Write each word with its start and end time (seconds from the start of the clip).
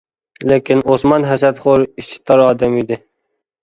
لېكىن 0.51 0.81
ئوسمان 0.93 1.29
ھەسەتخور، 1.33 1.87
ئىچى 1.93 2.21
تار 2.29 2.47
ئادەم 2.51 2.83
ئىدى. 2.85 3.05